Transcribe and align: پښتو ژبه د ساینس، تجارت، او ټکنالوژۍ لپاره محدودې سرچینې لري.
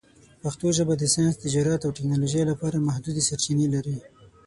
پښتو 0.41 0.67
ژبه 0.77 0.93
د 0.97 1.03
ساینس، 1.13 1.35
تجارت، 1.43 1.81
او 1.83 1.95
ټکنالوژۍ 1.97 2.43
لپاره 2.51 2.85
محدودې 2.87 3.23
سرچینې 3.29 3.67
لري. 3.75 3.97